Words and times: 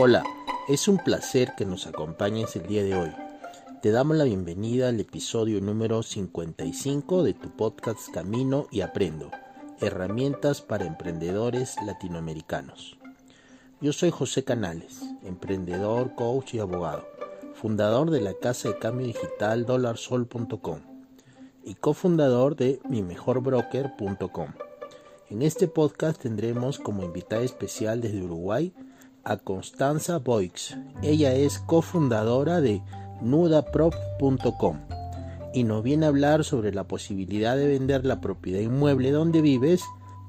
Hola, 0.00 0.22
es 0.68 0.86
un 0.86 0.98
placer 0.98 1.54
que 1.56 1.64
nos 1.64 1.88
acompañes 1.88 2.54
el 2.54 2.68
día 2.68 2.84
de 2.84 2.94
hoy. 2.94 3.10
Te 3.82 3.90
damos 3.90 4.16
la 4.16 4.22
bienvenida 4.22 4.90
al 4.90 5.00
episodio 5.00 5.60
número 5.60 6.04
55 6.04 7.24
de 7.24 7.34
tu 7.34 7.50
podcast 7.50 8.08
Camino 8.14 8.68
y 8.70 8.82
Aprendo, 8.82 9.32
herramientas 9.80 10.62
para 10.62 10.86
emprendedores 10.86 11.74
latinoamericanos. 11.84 12.96
Yo 13.80 13.92
soy 13.92 14.12
José 14.12 14.44
Canales, 14.44 15.00
emprendedor, 15.24 16.14
coach 16.14 16.54
y 16.54 16.60
abogado, 16.60 17.04
fundador 17.54 18.10
de 18.10 18.20
la 18.20 18.34
casa 18.34 18.68
de 18.68 18.78
cambio 18.78 19.08
digital 19.08 19.66
dolarsol.com 19.66 20.78
y 21.64 21.74
cofundador 21.74 22.54
de 22.54 22.78
mimejorbroker.com. 22.88 24.50
En 25.28 25.42
este 25.42 25.66
podcast 25.66 26.22
tendremos 26.22 26.78
como 26.78 27.02
invitada 27.02 27.42
especial 27.42 28.00
desde 28.00 28.22
Uruguay 28.22 28.72
a 29.28 29.36
Constanza 29.36 30.18
Boix. 30.18 30.74
Ella 31.02 31.34
es 31.34 31.58
cofundadora 31.58 32.62
de 32.62 32.82
nudaprop.com 33.20 34.78
y 35.52 35.64
nos 35.64 35.82
viene 35.82 36.06
a 36.06 36.08
hablar 36.08 36.44
sobre 36.44 36.72
la 36.72 36.84
posibilidad 36.84 37.54
de 37.54 37.66
vender 37.66 38.06
la 38.06 38.22
propiedad 38.22 38.60
inmueble 38.60 39.10
donde 39.10 39.42
vives, 39.42 39.84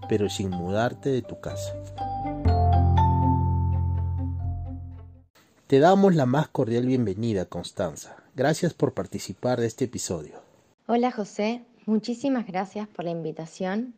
pero 0.10 0.30
sin 0.30 0.50
mudarte 0.50 1.10
de 1.10 1.22
tu 1.22 1.40
casa. 1.40 1.74
Te 5.68 5.80
damos 5.80 6.16
la 6.16 6.26
más 6.26 6.50
cordial 6.50 6.86
bienvenida, 6.86 7.46
Constanza. 7.46 8.18
Gracias 8.36 8.74
por 8.74 8.94
participar 8.94 9.62
de 9.62 9.68
este 9.68 9.86
episodio. 9.86 10.42
Hola 10.88 11.12
José, 11.12 11.64
muchísimas 11.86 12.46
gracias 12.48 12.88
por 12.90 13.06
la 13.06 13.12
invitación 13.12 13.94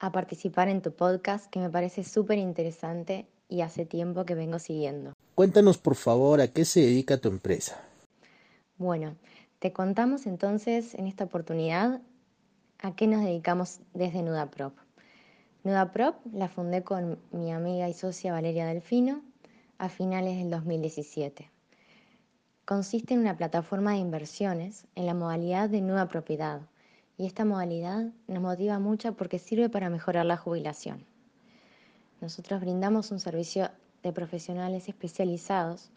a 0.00 0.12
participar 0.12 0.68
en 0.68 0.82
tu 0.82 0.92
podcast 0.92 1.46
que 1.46 1.60
me 1.60 1.70
parece 1.70 2.04
súper 2.04 2.38
interesante 2.38 3.26
y 3.48 3.60
hace 3.60 3.86
tiempo 3.86 4.24
que 4.24 4.34
vengo 4.34 4.58
siguiendo. 4.58 5.12
Cuéntanos 5.34 5.78
por 5.78 5.94
favor 5.94 6.40
a 6.40 6.48
qué 6.48 6.64
se 6.64 6.80
dedica 6.80 7.18
tu 7.18 7.28
empresa. 7.28 7.80
Bueno, 8.76 9.16
te 9.58 9.72
contamos 9.72 10.26
entonces 10.26 10.94
en 10.94 11.06
esta 11.06 11.24
oportunidad 11.24 12.00
a 12.78 12.94
qué 12.94 13.06
nos 13.06 13.24
dedicamos 13.24 13.80
desde 13.94 14.22
Nudaprop. 14.22 14.74
Nudaprop 15.62 16.16
la 16.32 16.48
fundé 16.48 16.82
con 16.82 17.18
mi 17.32 17.52
amiga 17.52 17.88
y 17.88 17.94
socia 17.94 18.32
Valeria 18.32 18.66
Delfino 18.66 19.22
a 19.78 19.88
finales 19.88 20.36
del 20.38 20.50
2017 20.50 21.50
consiste 22.64 23.12
en 23.12 23.20
una 23.20 23.36
plataforma 23.36 23.92
de 23.92 23.98
inversiones 23.98 24.86
en 24.94 25.06
la 25.06 25.14
modalidad 25.14 25.68
de 25.68 25.82
nueva 25.82 26.08
propiedad 26.08 26.62
y 27.18 27.26
esta 27.26 27.44
modalidad 27.44 28.10
nos 28.26 28.42
motiva 28.42 28.78
mucho 28.78 29.14
porque 29.14 29.38
sirve 29.38 29.68
para 29.68 29.90
mejorar 29.90 30.26
la 30.26 30.36
jubilación. 30.36 31.04
Nosotros 32.24 32.62
brindamos 32.62 33.10
un 33.10 33.20
servicio 33.20 33.68
de 34.02 34.10
profesionales 34.10 34.88
especializados 34.88 35.90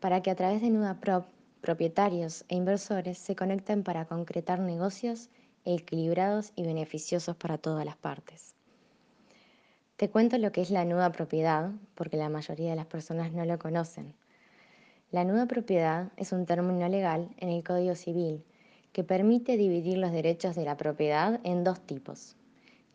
para 0.00 0.20
que 0.20 0.32
a 0.32 0.34
través 0.34 0.62
de 0.62 0.68
NudaProp 0.68 1.26
propietarios 1.60 2.44
e 2.48 2.56
inversores 2.56 3.18
se 3.18 3.36
conecten 3.36 3.84
para 3.84 4.04
concretar 4.06 4.58
negocios 4.58 5.28
equilibrados 5.64 6.50
y 6.56 6.64
beneficiosos 6.64 7.36
para 7.36 7.56
todas 7.56 7.84
las 7.84 7.96
partes. 7.96 8.56
Te 9.96 10.10
cuento 10.10 10.38
lo 10.38 10.50
que 10.50 10.60
es 10.60 10.72
la 10.72 10.84
nuda 10.84 11.12
propiedad, 11.12 11.70
porque 11.94 12.16
la 12.16 12.30
mayoría 12.30 12.70
de 12.70 12.76
las 12.76 12.86
personas 12.86 13.32
no 13.32 13.44
lo 13.44 13.56
conocen. 13.60 14.12
La 15.12 15.22
nuda 15.22 15.46
propiedad 15.46 16.10
es 16.16 16.32
un 16.32 16.46
término 16.46 16.88
legal 16.88 17.28
en 17.36 17.48
el 17.48 17.62
Código 17.62 17.94
Civil 17.94 18.42
que 18.92 19.04
permite 19.04 19.56
dividir 19.56 19.98
los 19.98 20.10
derechos 20.10 20.56
de 20.56 20.64
la 20.64 20.76
propiedad 20.76 21.38
en 21.44 21.62
dos 21.62 21.80
tipos. 21.80 22.34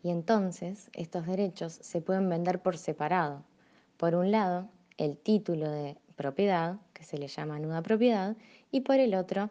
Y 0.05 0.11
entonces 0.11 0.91
estos 0.93 1.25
derechos 1.25 1.79
se 1.81 1.99
pueden 1.99 2.29
vender 2.29 2.61
por 2.61 2.77
separado. 2.77 3.41
Por 3.97 4.13
un 4.13 4.29
lado, 4.29 4.69
el 4.97 5.17
título 5.17 5.67
de 5.67 5.97
propiedad, 6.15 6.77
que 6.93 7.03
se 7.03 7.17
le 7.17 7.27
llama 7.27 7.57
nuda 7.57 7.81
propiedad, 7.81 8.37
y 8.69 8.81
por 8.81 8.99
el 8.99 9.15
otro, 9.15 9.49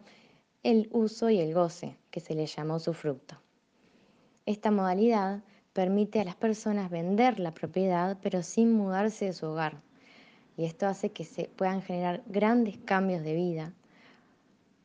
el 0.63 0.89
uso 0.93 1.29
y 1.29 1.41
el 1.41 1.53
goce, 1.53 1.97
que 2.13 2.21
se 2.21 2.37
le 2.37 2.47
llama 2.47 2.77
usufructo. 2.77 3.37
Esta 4.47 4.71
modalidad 4.71 5.43
permite 5.73 6.21
a 6.21 6.25
las 6.25 6.37
personas 6.37 6.89
vender 6.89 7.41
la 7.41 7.53
propiedad 7.53 8.17
pero 8.23 8.45
sin 8.45 8.73
mudarse 8.73 9.25
de 9.25 9.33
su 9.33 9.47
hogar, 9.47 9.81
y 10.57 10.67
esto 10.67 10.87
hace 10.87 11.11
que 11.11 11.25
se 11.25 11.49
puedan 11.49 11.83
generar 11.83 12.23
grandes 12.27 12.79
cambios 12.85 13.25
de 13.25 13.35
vida, 13.35 13.73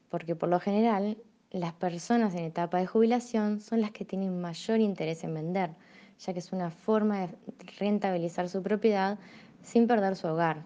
porque 0.09 0.35
por 0.35 0.49
lo 0.49 0.59
general 0.59 1.15
las 1.51 1.73
personas 1.73 2.35
en 2.35 2.43
etapa 2.43 2.77
de 2.77 2.85
jubilación 2.85 3.59
son 3.59 3.81
las 3.81 3.91
que 3.91 4.05
tienen 4.05 4.39
mayor 4.39 4.79
interés 4.79 5.23
en 5.23 5.33
vender, 5.33 5.71
ya 6.19 6.33
que 6.33 6.39
es 6.39 6.51
una 6.51 6.69
forma 6.69 7.21
de 7.21 7.29
rentabilizar 7.79 8.49
su 8.49 8.61
propiedad 8.61 9.17
sin 9.63 9.87
perder 9.87 10.15
su 10.15 10.27
hogar 10.27 10.63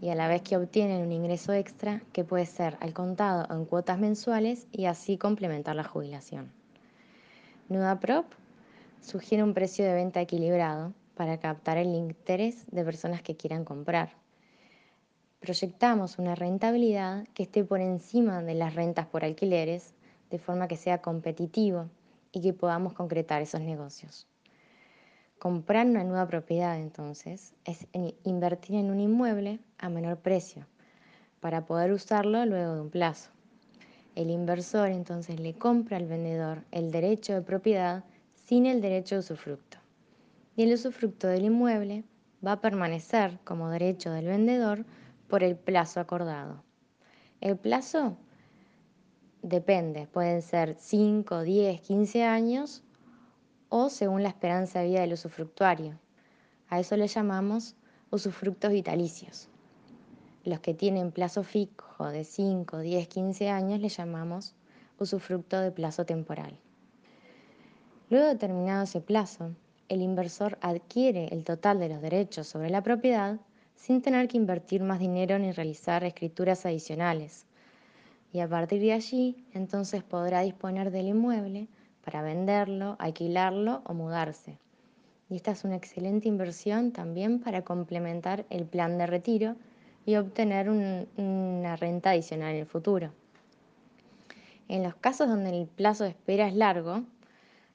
y 0.00 0.10
a 0.10 0.14
la 0.14 0.28
vez 0.28 0.42
que 0.42 0.56
obtienen 0.56 1.02
un 1.02 1.12
ingreso 1.12 1.52
extra 1.52 2.02
que 2.12 2.24
puede 2.24 2.46
ser 2.46 2.76
al 2.80 2.92
contado 2.92 3.52
en 3.52 3.64
cuotas 3.64 3.98
mensuales 3.98 4.68
y 4.70 4.84
así 4.84 5.18
complementar 5.18 5.74
la 5.74 5.84
jubilación. 5.84 6.52
NudaProp 7.68 8.26
sugiere 9.00 9.42
un 9.42 9.54
precio 9.54 9.84
de 9.84 9.94
venta 9.94 10.20
equilibrado 10.20 10.92
para 11.16 11.38
captar 11.38 11.78
el 11.78 11.94
interés 11.94 12.66
de 12.70 12.84
personas 12.84 13.22
que 13.22 13.36
quieran 13.36 13.64
comprar 13.64 14.10
proyectamos 15.44 16.18
una 16.18 16.34
rentabilidad 16.34 17.28
que 17.34 17.42
esté 17.42 17.64
por 17.64 17.82
encima 17.82 18.42
de 18.42 18.54
las 18.54 18.74
rentas 18.74 19.06
por 19.06 19.24
alquileres, 19.24 19.92
de 20.30 20.38
forma 20.38 20.68
que 20.68 20.76
sea 20.76 21.02
competitivo 21.02 21.88
y 22.32 22.40
que 22.40 22.52
podamos 22.52 22.92
concretar 22.92 23.42
esos 23.42 23.60
negocios. 23.60 24.26
Comprar 25.38 25.86
una 25.86 26.04
nueva 26.04 26.26
propiedad 26.26 26.78
entonces 26.78 27.54
es 27.64 27.86
invertir 28.24 28.76
en 28.76 28.90
un 28.90 29.00
inmueble 29.00 29.60
a 29.78 29.88
menor 29.88 30.18
precio 30.18 30.66
para 31.40 31.66
poder 31.66 31.92
usarlo 31.92 32.44
luego 32.46 32.74
de 32.74 32.80
un 32.80 32.90
plazo. 32.90 33.30
El 34.14 34.30
inversor 34.30 34.88
entonces 34.88 35.40
le 35.40 35.54
compra 35.54 35.96
al 35.96 36.06
vendedor 36.06 36.64
el 36.70 36.90
derecho 36.90 37.34
de 37.34 37.42
propiedad 37.42 38.04
sin 38.34 38.66
el 38.66 38.80
derecho 38.80 39.16
de 39.16 39.20
usufructo. 39.20 39.78
Y 40.56 40.62
el 40.62 40.72
usufructo 40.72 41.26
del 41.26 41.44
inmueble 41.44 42.04
va 42.44 42.52
a 42.52 42.60
permanecer 42.60 43.38
como 43.44 43.70
derecho 43.70 44.12
del 44.12 44.26
vendedor 44.26 44.84
por 45.28 45.42
el 45.42 45.56
plazo 45.56 46.00
acordado. 46.00 46.62
El 47.40 47.56
plazo 47.56 48.16
depende, 49.44 50.06
pueden 50.06 50.40
ser 50.40 50.74
5, 50.78 51.42
10, 51.42 51.80
15 51.82 52.24
años 52.24 52.82
o 53.68 53.90
según 53.90 54.22
la 54.22 54.30
esperanza 54.30 54.80
de 54.80 54.86
vida 54.86 55.00
del 55.02 55.12
usufructuario. 55.12 55.98
A 56.70 56.80
eso 56.80 56.96
le 56.96 57.06
llamamos 57.06 57.76
usufructos 58.10 58.72
vitalicios. 58.72 59.48
Los 60.44 60.60
que 60.60 60.72
tienen 60.72 61.12
plazo 61.12 61.42
fijo 61.42 62.08
de 62.08 62.24
5, 62.24 62.78
10, 62.78 63.08
15 63.08 63.50
años 63.50 63.80
le 63.80 63.90
llamamos 63.90 64.54
usufructo 64.98 65.60
de 65.60 65.70
plazo 65.70 66.06
temporal. 66.06 66.58
Luego 68.08 68.26
de 68.26 68.36
terminado 68.36 68.84
ese 68.84 69.02
plazo, 69.02 69.50
el 69.90 70.00
inversor 70.00 70.56
adquiere 70.62 71.28
el 71.32 71.44
total 71.44 71.80
de 71.80 71.90
los 71.90 72.00
derechos 72.00 72.46
sobre 72.46 72.70
la 72.70 72.82
propiedad 72.82 73.38
sin 73.76 74.00
tener 74.00 74.26
que 74.28 74.38
invertir 74.38 74.82
más 74.82 75.00
dinero 75.00 75.38
ni 75.38 75.52
realizar 75.52 76.02
escrituras 76.04 76.64
adicionales. 76.64 77.46
Y 78.34 78.40
a 78.40 78.48
partir 78.48 78.80
de 78.80 78.92
allí, 78.92 79.46
entonces 79.52 80.02
podrá 80.02 80.40
disponer 80.40 80.90
del 80.90 81.06
inmueble 81.06 81.68
para 82.04 82.20
venderlo, 82.20 82.96
alquilarlo 82.98 83.82
o 83.86 83.94
mudarse. 83.94 84.58
Y 85.30 85.36
esta 85.36 85.52
es 85.52 85.62
una 85.62 85.76
excelente 85.76 86.26
inversión 86.26 86.90
también 86.90 87.38
para 87.38 87.62
complementar 87.62 88.44
el 88.50 88.64
plan 88.66 88.98
de 88.98 89.06
retiro 89.06 89.54
y 90.04 90.16
obtener 90.16 90.68
una 90.68 91.76
renta 91.76 92.10
adicional 92.10 92.54
en 92.54 92.62
el 92.62 92.66
futuro. 92.66 93.12
En 94.66 94.82
los 94.82 94.96
casos 94.96 95.28
donde 95.28 95.50
el 95.50 95.68
plazo 95.68 96.02
de 96.02 96.10
espera 96.10 96.48
es 96.48 96.56
largo, 96.56 97.04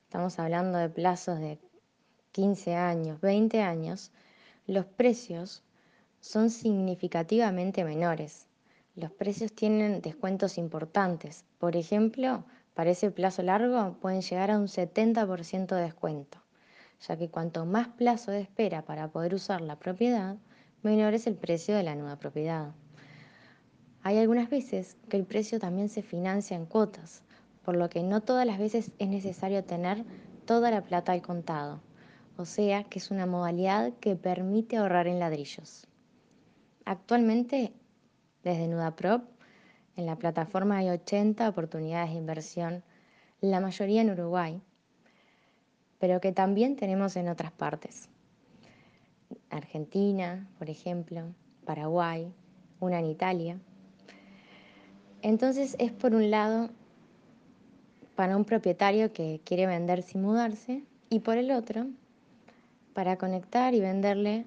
estamos 0.03 0.39
hablando 0.39 0.77
de 0.77 0.89
plazos 0.89 1.39
de 1.39 1.57
15 2.33 2.75
años, 2.75 3.21
20 3.21 3.61
años, 3.61 4.11
los 4.67 4.85
precios 4.85 5.63
son 6.19 6.49
significativamente 6.49 7.85
menores. 7.85 8.48
Los 8.95 9.11
precios 9.11 9.53
tienen 9.53 10.01
descuentos 10.01 10.57
importantes. 10.57 11.45
Por 11.57 11.75
ejemplo, 11.75 12.43
para 12.73 12.91
ese 12.91 13.11
plazo 13.11 13.43
largo 13.43 13.97
pueden 13.99 14.21
llegar 14.21 14.51
a 14.51 14.57
un 14.57 14.67
70% 14.67 15.75
de 15.75 15.81
descuento, 15.81 16.39
ya 17.07 17.17
que 17.17 17.29
cuanto 17.29 17.65
más 17.65 17.87
plazo 17.89 18.31
de 18.31 18.41
espera 18.41 18.83
para 18.83 19.09
poder 19.09 19.33
usar 19.33 19.61
la 19.61 19.77
propiedad, 19.77 20.37
menor 20.81 21.13
es 21.13 21.27
el 21.27 21.35
precio 21.35 21.75
de 21.75 21.83
la 21.83 21.95
nueva 21.95 22.17
propiedad. 22.17 22.73
Hay 24.01 24.17
algunas 24.17 24.49
veces 24.49 24.97
que 25.09 25.17
el 25.17 25.25
precio 25.25 25.59
también 25.59 25.89
se 25.89 26.01
financia 26.01 26.55
en 26.55 26.65
cuotas, 26.65 27.21
por 27.63 27.75
lo 27.75 27.89
que 27.89 28.01
no 28.01 28.21
todas 28.21 28.45
las 28.45 28.57
veces 28.57 28.91
es 28.97 29.07
necesario 29.09 29.63
tener 29.63 30.05
toda 30.45 30.71
la 30.71 30.83
plata 30.83 31.11
al 31.11 31.21
contado, 31.21 31.81
o 32.37 32.45
sea 32.45 32.85
que 32.85 32.99
es 32.99 33.11
una 33.11 33.25
modalidad 33.25 33.93
que 33.99 34.15
permite 34.15 34.77
ahorrar 34.77 35.07
en 35.07 35.19
ladrillos. 35.19 35.85
Actualmente, 36.85 37.73
desde 38.49 38.67
NudaProp, 38.67 39.23
en 39.95 40.05
la 40.05 40.15
plataforma 40.15 40.77
hay 40.77 40.89
80 40.89 41.47
oportunidades 41.47 42.11
de 42.11 42.17
inversión, 42.17 42.83
la 43.41 43.59
mayoría 43.59 44.01
en 44.01 44.11
Uruguay, 44.11 44.61
pero 45.99 46.19
que 46.19 46.31
también 46.31 46.75
tenemos 46.75 47.15
en 47.15 47.27
otras 47.29 47.51
partes. 47.51 48.09
Argentina, 49.49 50.47
por 50.57 50.69
ejemplo, 50.69 51.23
Paraguay, 51.65 52.33
una 52.79 52.99
en 52.99 53.05
Italia. 53.05 53.59
Entonces 55.21 55.75
es 55.79 55.91
por 55.91 56.15
un 56.15 56.31
lado 56.31 56.69
para 58.15 58.35
un 58.35 58.45
propietario 58.45 59.13
que 59.13 59.41
quiere 59.43 59.67
vender 59.67 60.01
sin 60.01 60.21
mudarse 60.21 60.83
y 61.09 61.19
por 61.19 61.37
el 61.37 61.51
otro 61.51 61.87
para 62.93 63.17
conectar 63.17 63.73
y 63.73 63.81
venderle 63.81 64.45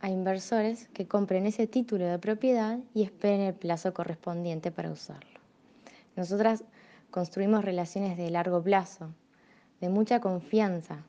a 0.00 0.08
inversores 0.08 0.88
que 0.88 1.06
compren 1.06 1.46
ese 1.46 1.66
título 1.66 2.06
de 2.06 2.18
propiedad 2.18 2.78
y 2.94 3.02
esperen 3.02 3.42
el 3.42 3.54
plazo 3.54 3.92
correspondiente 3.92 4.70
para 4.70 4.90
usarlo. 4.90 5.40
Nosotras 6.16 6.64
construimos 7.10 7.64
relaciones 7.64 8.16
de 8.16 8.30
largo 8.30 8.62
plazo, 8.62 9.10
de 9.80 9.88
mucha 9.88 10.20
confianza, 10.20 11.04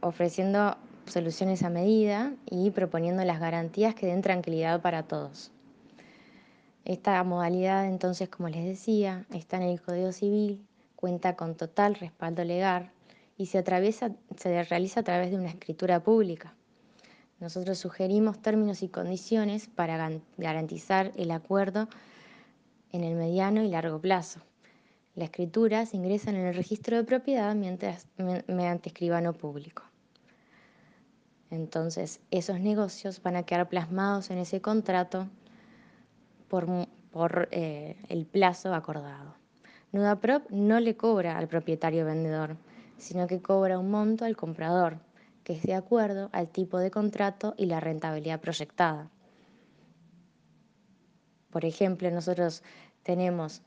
ofreciendo 0.00 0.76
soluciones 1.06 1.62
a 1.62 1.70
medida 1.70 2.32
y 2.50 2.70
proponiendo 2.70 3.24
las 3.24 3.40
garantías 3.40 3.94
que 3.94 4.06
den 4.06 4.22
tranquilidad 4.22 4.80
para 4.80 5.02
todos. 5.04 5.50
Esta 6.84 7.22
modalidad, 7.24 7.86
entonces, 7.86 8.28
como 8.28 8.48
les 8.48 8.64
decía, 8.64 9.26
está 9.32 9.56
en 9.56 9.64
el 9.64 9.80
Código 9.80 10.12
Civil, 10.12 10.64
cuenta 10.94 11.34
con 11.34 11.56
total 11.56 11.96
respaldo 11.96 12.44
legal 12.44 12.92
y 13.36 13.46
se, 13.46 13.64
se 14.36 14.64
realiza 14.64 15.00
a 15.00 15.02
través 15.02 15.30
de 15.30 15.36
una 15.36 15.48
escritura 15.48 16.00
pública. 16.02 16.54
Nosotros 17.38 17.78
sugerimos 17.78 18.40
términos 18.40 18.82
y 18.82 18.88
condiciones 18.88 19.66
para 19.66 20.10
garantizar 20.38 21.12
el 21.16 21.30
acuerdo 21.30 21.88
en 22.92 23.04
el 23.04 23.14
mediano 23.14 23.62
y 23.62 23.68
largo 23.68 24.00
plazo. 24.00 24.40
La 25.14 25.24
escritura 25.24 25.84
se 25.84 25.98
ingresa 25.98 26.30
en 26.30 26.36
el 26.36 26.54
registro 26.54 26.96
de 26.96 27.04
propiedad 27.04 27.54
mediante 27.54 28.88
escribano 28.88 29.34
público. 29.34 29.82
Entonces, 31.50 32.20
esos 32.30 32.58
negocios 32.58 33.22
van 33.22 33.36
a 33.36 33.44
quedar 33.44 33.68
plasmados 33.68 34.30
en 34.30 34.38
ese 34.38 34.60
contrato 34.60 35.28
por, 36.48 36.66
por 37.10 37.48
eh, 37.52 37.96
el 38.08 38.26
plazo 38.26 38.74
acordado. 38.74 39.34
NudaProp 39.92 40.50
no 40.50 40.80
le 40.80 40.96
cobra 40.96 41.38
al 41.38 41.48
propietario 41.48 42.04
vendedor, 42.04 42.56
sino 42.98 43.26
que 43.26 43.40
cobra 43.40 43.78
un 43.78 43.90
monto 43.90 44.24
al 44.24 44.36
comprador 44.36 44.98
que 45.46 45.52
es 45.52 45.62
de 45.62 45.74
acuerdo 45.74 46.28
al 46.32 46.48
tipo 46.48 46.80
de 46.80 46.90
contrato 46.90 47.54
y 47.56 47.66
la 47.66 47.78
rentabilidad 47.78 48.40
proyectada. 48.40 49.08
Por 51.50 51.64
ejemplo, 51.64 52.10
nosotros 52.10 52.64
tenemos 53.04 53.62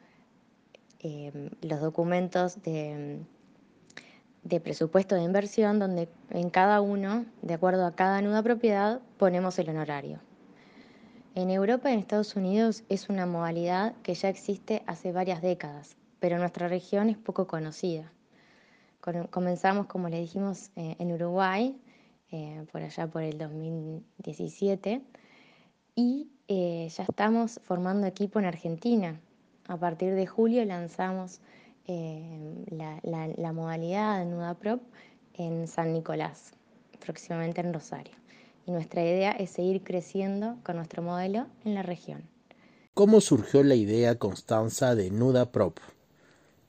eh, 1.00 1.50
los 1.62 1.80
documentos 1.80 2.62
de, 2.64 3.22
de, 4.44 4.60
presupuesto 4.60 5.16
de 5.16 5.24
inversión 5.24 5.80
donde 5.80 6.10
en 6.32 6.50
cada 6.50 6.82
uno, 6.82 7.26
de 7.44 7.54
acuerdo 7.54 7.86
a 7.86 7.96
cada 7.96 8.22
nuda 8.22 8.44
propiedad, 8.44 9.00
ponemos 9.18 9.58
el 9.58 9.70
honorario. 9.70 10.20
En 11.34 11.50
Europa 11.50 11.90
y 11.90 11.94
en 11.94 12.00
Estados 12.00 12.36
Unidos 12.36 12.84
es 12.90 13.08
una 13.08 13.26
modalidad 13.26 13.96
que 14.04 14.16
ya 14.16 14.28
existe 14.28 14.84
hace 14.86 15.14
varias 15.14 15.42
décadas, 15.42 15.96
pero 16.20 16.36
en 16.36 16.42
nuestra 16.42 16.68
región 16.68 17.10
es 17.10 17.18
poco 17.18 17.48
conocida. 17.48 18.12
Comenzamos, 19.02 19.88
como 19.88 20.10
le 20.10 20.20
dijimos, 20.20 20.72
eh, 20.76 20.96
en 21.00 21.14
Uruguay, 21.14 21.80
eh, 22.32 22.66
por 22.72 22.82
allá 22.82 23.08
por 23.08 23.24
el 23.24 23.38
2017, 23.38 25.02
y 25.96 26.28
eh, 26.50 26.90
ya 26.96 27.04
estamos 27.04 27.62
formando 27.64 28.08
equipo 28.08 28.40
en 28.40 28.46
Argentina. 28.46 29.20
A 29.68 29.78
partir 29.78 30.14
de 30.16 30.28
julio 30.28 30.64
lanzamos 30.66 31.40
la, 31.88 33.52
modalidad 33.52 34.20
de 34.20 34.26
Nuda 34.26 34.54
Prop 34.54 34.80
en 35.34 35.68
San 35.68 35.92
Nicolás, 35.92 36.52
próximamente 37.04 37.62
en 37.62 37.74
Rosario. 37.74 38.14
Y 38.68 38.72
nuestra 38.72 39.02
idea 39.02 39.32
es 39.32 39.50
seguir 39.50 39.84
creciendo 39.84 40.58
con 40.64 40.76
nuestro 40.76 41.02
modelo 41.02 41.48
en 41.66 41.74
la 41.74 41.82
región. 41.82 42.22
¿Cómo 42.94 43.22
surgió 43.22 43.64
la 43.64 43.74
idea, 43.74 44.20
Constanza, 44.20 44.94
de 44.94 45.10
Nuda 45.10 45.52
Prop? 45.52 45.80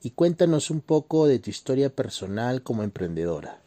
Y 0.02 0.10
cuéntanos 0.10 0.70
un 0.70 0.80
poco 0.80 1.26
de 1.26 1.38
tu 1.38 1.50
historia 1.50 1.94
personal 1.94 2.62
como 2.62 2.82
emprendedora. 2.82 3.60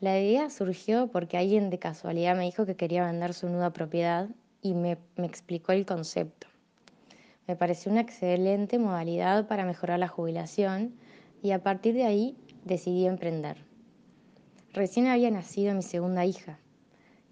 La 0.00 0.20
idea 0.20 0.50
surgió 0.50 1.08
porque 1.08 1.38
alguien 1.38 1.70
de 1.70 1.78
casualidad 1.78 2.36
me 2.36 2.44
dijo 2.44 2.66
que 2.66 2.76
quería 2.76 3.06
vender 3.06 3.34
su 3.34 3.48
nuda 3.48 3.72
propiedad 3.72 4.28
y 4.62 4.74
me, 4.74 4.98
me 5.16 5.26
explicó 5.26 5.72
el 5.72 5.86
concepto. 5.86 6.46
Me 7.46 7.56
pareció 7.56 7.92
una 7.92 8.00
excelente 8.00 8.78
modalidad 8.78 9.46
para 9.46 9.64
mejorar 9.64 9.98
la 9.98 10.08
jubilación 10.08 10.94
y 11.42 11.52
a 11.52 11.62
partir 11.62 11.94
de 11.94 12.04
ahí 12.04 12.36
decidí 12.64 13.06
emprender. 13.06 13.56
Recién 14.72 15.06
había 15.06 15.30
nacido 15.30 15.74
mi 15.74 15.82
segunda 15.82 16.26
hija 16.26 16.58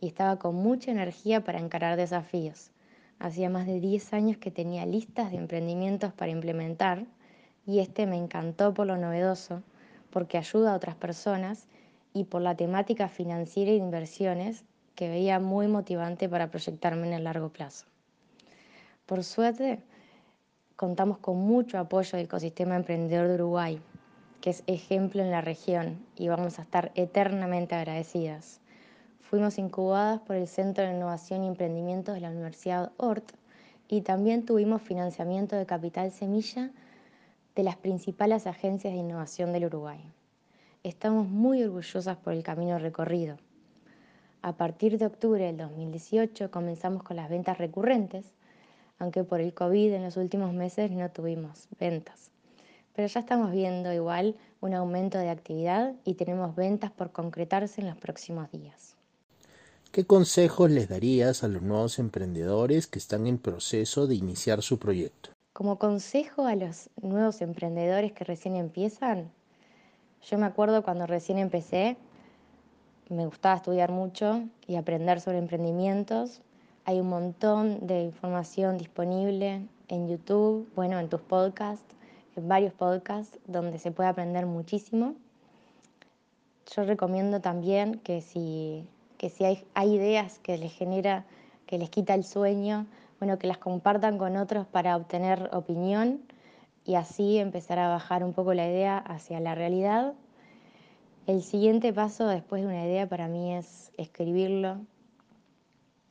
y 0.01 0.07
estaba 0.07 0.39
con 0.39 0.55
mucha 0.55 0.91
energía 0.91 1.45
para 1.45 1.59
encarar 1.59 1.97
desafíos. 1.97 2.71
Hacía 3.19 3.51
más 3.51 3.67
de 3.67 3.81
10 3.81 4.13
años 4.15 4.37
que 4.39 4.51
tenía 4.51 4.87
listas 4.87 5.31
de 5.31 5.39
emprendimientos 5.39 6.13
para 6.13 6.31
implementar 6.31 7.07
y 7.67 7.81
este 7.81 8.07
me 8.07 8.17
encantó 8.17 8.75
por 8.75 8.87
lo 8.87 8.97
novedoso, 8.97 9.63
porque 10.11 10.39
ayuda 10.39 10.73
a 10.73 10.77
otras 10.77 10.95
personas 10.95 11.67
y 12.13 12.25
por 12.25 12.43
la 12.43 12.57
temática 12.57 13.09
financiera 13.09 13.73
de 13.73 13.79
inversiones 13.79 14.65
que 14.95 15.09
veía 15.09 15.41
muy 15.41 15.67
motivante 15.67 16.29
para 16.29 16.51
proyectarme 16.51 17.07
en 17.09 17.15
el 17.15 17.25
largo 17.25 17.49
plazo. 17.49 17.87
Por 19.07 19.25
suerte, 19.25 19.81
contamos 20.77 21.19
con 21.19 21.37
mucho 21.39 21.79
apoyo 21.79 22.17
del 22.17 22.27
ecosistema 22.27 22.77
emprendedor 22.77 23.29
de 23.29 23.35
Uruguay, 23.35 23.81
que 24.41 24.51
es 24.51 24.63
ejemplo 24.67 25.23
en 25.23 25.31
la 25.31 25.41
región 25.41 26.05
y 26.17 26.29
vamos 26.29 26.59
a 26.59 26.63
estar 26.63 26.93
eternamente 26.95 27.75
agradecidas. 27.75 28.61
Fuimos 29.21 29.59
incubadas 29.59 30.21
por 30.21 30.37
el 30.37 30.47
Centro 30.47 30.85
de 30.85 30.95
Innovación 30.95 31.43
y 31.43 31.49
Emprendimiento 31.49 32.13
de 32.13 32.21
la 32.21 32.31
Universidad 32.31 32.93
ORT 32.99 33.33
y 33.89 34.03
también 34.03 34.45
tuvimos 34.45 34.83
financiamiento 34.83 35.57
de 35.57 35.67
Capital 35.67 36.13
Semilla 36.13 36.71
de 37.55 37.63
las 37.63 37.77
principales 37.77 38.47
agencias 38.47 38.93
de 38.93 38.99
innovación 38.99 39.53
del 39.53 39.67
Uruguay. 39.67 40.01
Estamos 40.83 41.29
muy 41.29 41.63
orgullosas 41.63 42.17
por 42.17 42.33
el 42.33 42.43
camino 42.43 42.79
recorrido. 42.79 43.37
A 44.43 44.57
partir 44.57 44.99
de 44.99 45.07
octubre 45.07 45.45
del 45.45 45.57
2018 45.57 46.51
comenzamos 46.51 47.03
con 47.03 47.17
las 47.17 47.31
ventas 47.31 47.59
recurrentes, 47.59 48.27
aunque 48.99 49.25
por 49.25 49.41
el 49.41 49.55
COVID 49.55 49.93
en 49.93 50.03
los 50.03 50.17
últimos 50.17 50.53
meses 50.53 50.91
no 50.91 51.11
tuvimos 51.11 51.69
ventas. 51.79 52.31
Pero 52.95 53.09
ya 53.09 53.21
estamos 53.21 53.53
viendo 53.53 53.93
igual 53.93 54.37
un 54.61 54.75
aumento 54.75 55.19
de 55.19 55.31
actividad 55.31 55.95
y 56.05 56.15
tenemos 56.15 56.55
ventas 56.57 56.91
por 56.91 57.13
concretarse 57.13 57.81
en 57.81 57.89
los 57.89 57.97
próximos 57.97 58.51
días. 58.51 58.97
¿Qué 59.93 60.05
consejos 60.05 60.71
les 60.71 60.89
darías 60.89 61.45
a 61.45 61.49
los 61.49 61.63
nuevos 61.63 61.99
emprendedores 62.01 62.89
que 62.89 62.99
están 62.99 63.27
en 63.29 63.39
proceso 63.39 64.09
de 64.09 64.17
iniciar 64.17 64.63
su 64.63 64.79
proyecto? 64.79 65.34
Como 65.55 65.79
consejo 65.79 66.47
a 66.47 66.57
los 66.57 66.91
nuevos 67.01 67.41
emprendedores 67.41 68.11
que 68.11 68.25
recién 68.25 68.57
empiezan, 68.57 69.31
yo 70.29 70.37
me 70.37 70.47
acuerdo 70.47 70.83
cuando 70.83 71.07
recién 71.07 71.39
empecé, 71.39 71.97
me 73.09 73.25
gustaba 73.25 73.55
estudiar 73.55 73.93
mucho 73.93 74.43
y 74.67 74.75
aprender 74.75 75.21
sobre 75.21 75.39
emprendimientos. 75.39 76.43
Hay 76.85 76.99
un 76.99 77.09
montón 77.09 77.87
de 77.87 78.03
información 78.03 78.79
disponible 78.79 79.65
en 79.87 80.09
YouTube, 80.09 80.69
bueno, 80.75 80.99
en 80.99 81.09
tus 81.09 81.21
podcasts, 81.21 81.95
en 82.35 82.49
varios 82.49 82.73
podcasts 82.73 83.39
donde 83.47 83.79
se 83.79 83.93
puede 83.93 84.09
aprender 84.09 84.47
muchísimo. 84.47 85.15
Yo 86.75 86.83
recomiendo 86.83 87.41
también 87.41 88.01
que 88.01 88.23
si, 88.23 88.89
que 89.19 89.31
si 89.31 89.45
hay, 89.45 89.65
hay 89.75 89.95
ideas 89.95 90.41
que 90.41 90.59
les 90.59 90.73
genera, 90.73 91.25
que 91.67 91.79
les 91.79 91.91
quita 91.91 92.15
el 92.15 92.25
sueño, 92.25 92.89
bueno, 93.19 93.39
que 93.39 93.47
las 93.47 93.59
compartan 93.59 94.19
con 94.19 94.37
otros 94.37 94.67
para 94.67 94.97
obtener 94.97 95.51
opinión 95.53 96.21
y 96.85 96.97
así 96.97 97.39
empezar 97.39 97.79
a 97.79 97.89
bajar 97.89 98.25
un 98.25 98.33
poco 98.33 98.55
la 98.55 98.69
idea 98.69 98.99
hacia 98.99 99.41
la 99.41 99.55
realidad. 99.55 100.15
El 101.27 101.43
siguiente 101.43 101.93
paso 101.93 102.27
después 102.27 102.63
de 102.63 102.69
una 102.69 102.85
idea 102.85 103.09
para 103.09 103.29
mí 103.29 103.55
es 103.55 103.93
escribirlo, 103.97 104.79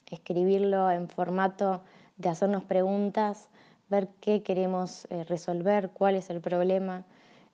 escribirlo 0.10 0.90
en 0.90 1.08
formato 1.08 1.84
de 2.18 2.30
hacernos 2.30 2.64
preguntas, 2.64 3.48
ver 3.90 4.10
qué 4.22 4.42
queremos 4.42 5.06
eh, 5.12 5.24
resolver, 5.26 5.92
cuál 5.92 6.16
es 6.16 6.30
el 6.32 6.42
problema, 6.42 7.06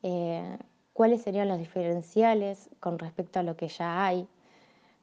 eh, 0.03 0.57
cuáles 0.93 1.21
serían 1.21 1.49
los 1.49 1.59
diferenciales 1.59 2.69
con 2.79 2.97
respecto 2.97 3.39
a 3.39 3.43
lo 3.43 3.57
que 3.57 3.67
ya 3.67 4.05
hay, 4.05 4.27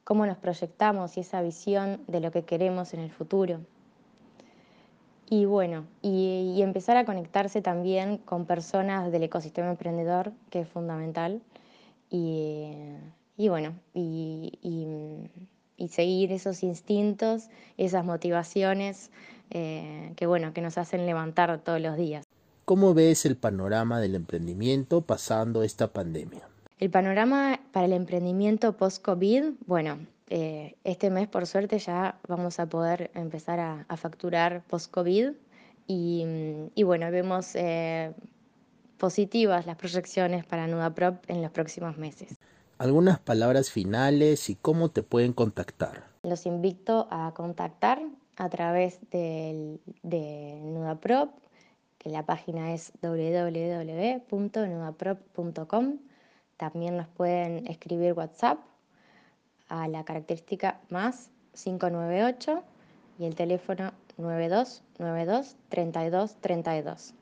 cómo 0.04 0.24
nos 0.24 0.38
proyectamos 0.38 1.16
y 1.16 1.20
esa 1.20 1.42
visión 1.42 2.02
de 2.06 2.20
lo 2.20 2.30
que 2.30 2.44
queremos 2.44 2.94
en 2.94 3.00
el 3.00 3.10
futuro. 3.10 3.60
Y 5.28 5.44
bueno, 5.44 5.86
y, 6.02 6.60
empezar 6.62 6.96
a 6.96 7.04
conectarse 7.04 7.60
también 7.60 8.18
con 8.18 8.46
personas 8.46 9.10
del 9.10 9.24
ecosistema 9.24 9.70
emprendedor, 9.70 10.32
que 10.50 10.60
es 10.60 10.68
fundamental. 10.68 11.42
Y, 12.10 12.70
bueno, 13.36 13.74
y, 13.92 15.28
seguir 15.88 16.32
esos 16.32 16.62
instintos, 16.62 17.48
esas 17.76 18.04
motivaciones 18.04 19.10
eh, 19.50 20.12
que 20.16 20.26
bueno, 20.26 20.52
que 20.52 20.60
nos 20.60 20.78
hacen 20.78 21.06
levantar 21.06 21.58
todos 21.60 21.80
los 21.80 21.96
días. 21.96 22.24
¿Cómo 22.64 22.94
ves 22.94 23.26
el 23.26 23.36
panorama 23.36 24.00
del 24.00 24.16
emprendimiento 24.16 25.02
pasando 25.02 25.62
esta 25.62 25.92
pandemia? 25.92 26.48
El 26.78 26.90
panorama 26.90 27.60
para 27.72 27.86
el 27.86 27.92
emprendimiento 27.92 28.76
post-COVID, 28.76 29.52
bueno, 29.66 29.98
eh, 30.28 30.74
este 30.82 31.08
mes 31.10 31.28
por 31.28 31.46
suerte 31.46 31.78
ya 31.78 32.18
vamos 32.26 32.58
a 32.58 32.66
poder 32.66 33.12
empezar 33.14 33.60
a, 33.60 33.86
facturar 33.96 34.64
post-COVID 34.66 35.30
y, 35.86 36.82
bueno, 36.82 37.08
vemos 37.12 37.54
eh, 37.54 38.12
positivas 38.98 39.66
las 39.66 39.76
proyecciones 39.76 40.44
para 40.44 40.66
NudaProp 40.66 41.22
en 41.28 41.42
los 41.42 41.52
próximos 41.52 41.96
meses. 41.96 42.40
Algunas 42.78 43.20
palabras 43.20 43.70
finales 43.70 44.50
y 44.50 44.56
cómo 44.56 44.90
te 44.90 45.04
pueden 45.04 45.32
contactar. 45.32 46.08
Los 46.24 46.44
invito 46.44 47.06
a 47.10 47.32
contactar 47.34 48.02
a 48.36 48.48
través 48.48 48.98
de 49.12 49.78
NudaProp, 50.64 51.30
que 51.98 52.10
la 52.10 52.26
página 52.26 52.74
es 52.74 52.92
www.nudaprop.com. 53.00 55.98
También 56.56 56.96
nos 56.96 57.06
pueden 57.08 57.68
escribir 57.68 58.14
WhatsApp 58.14 58.58
a 59.68 59.88
la 59.88 60.04
característica 60.04 60.80
más 60.90 61.30
598 61.54 62.62
y 63.18 63.24
el 63.24 63.34
teléfono 63.34 63.92
9292 64.18 65.56
32 65.68 66.36
32. 66.40 67.14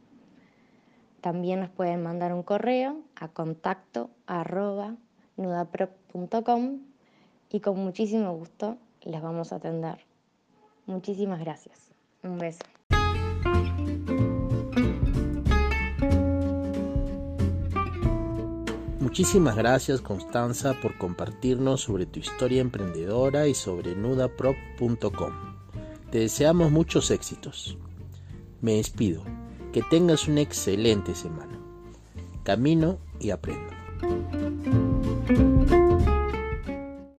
También 1.20 1.60
nos 1.60 1.70
pueden 1.70 2.02
mandar 2.02 2.34
un 2.34 2.42
correo 2.42 3.00
a 3.16 3.28
contacto 3.28 4.10
arroba 4.26 4.94
nudaprop.com 5.36 6.80
y 7.50 7.60
con 7.60 7.78
muchísimo 7.78 8.34
gusto 8.34 8.76
les 9.02 9.22
vamos 9.22 9.52
a 9.52 9.56
atender. 9.56 9.98
Muchísimas 10.86 11.40
gracias. 11.40 11.90
Un 12.22 12.38
beso. 12.38 12.73
Muchísimas 19.14 19.54
gracias 19.54 20.00
Constanza 20.00 20.74
por 20.82 20.98
compartirnos 20.98 21.82
sobre 21.82 22.04
tu 22.04 22.18
historia 22.18 22.60
emprendedora 22.60 23.46
y 23.46 23.54
sobre 23.54 23.94
nudaprop.com. 23.94 25.32
Te 26.10 26.18
deseamos 26.18 26.72
muchos 26.72 27.12
éxitos. 27.12 27.78
Me 28.60 28.74
despido. 28.74 29.22
Que 29.72 29.82
tengas 29.82 30.26
una 30.26 30.40
excelente 30.40 31.14
semana. 31.14 31.60
Camino 32.42 32.98
y 33.20 33.30
aprendo. 33.30 33.72